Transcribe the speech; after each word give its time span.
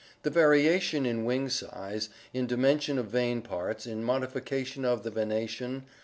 the 0.23 0.31
variation 0.31 1.05
in 1.05 1.25
wing 1.25 1.47
size, 1.47 2.09
in 2.33 2.47
dimensions 2.47 2.97
of 2.97 3.05
vein 3.05 3.39
parts, 3.39 3.85
in 3.85 4.03
modification 4.03 4.83
of 4.83 5.03
the 5.03 5.11
vena 5.11 5.45
tion 5.45 5.83